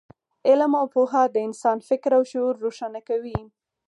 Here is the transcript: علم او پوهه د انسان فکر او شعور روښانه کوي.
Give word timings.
علم 0.47 0.71
او 0.79 0.85
پوهه 0.93 1.23
د 1.29 1.37
انسان 1.47 1.77
فکر 1.89 2.11
او 2.17 2.23
شعور 2.31 2.55
روښانه 2.65 3.01
کوي. 3.09 3.39